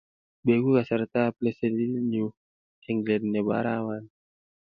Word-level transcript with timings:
bekuu 0.45 0.75
kasartab 0.75 1.33
lesenitnyu 1.43 2.27
eng 2.87 2.97
let 3.07 3.23
nebo 3.31 3.51
arawani 3.59 4.09